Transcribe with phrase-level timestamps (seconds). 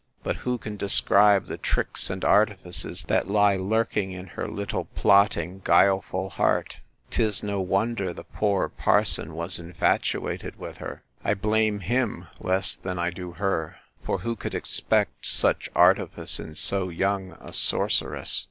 [0.23, 5.59] —But who can describe the tricks and artifices, that lie lurking in her little, plotting,
[5.63, 6.79] guileful heart!
[7.11, 13.11] 'Tis no wonder the poor parson was infatuated with her.—I blame him less than I
[13.11, 18.39] do her; for who could expect such artifice in so young a sorceress?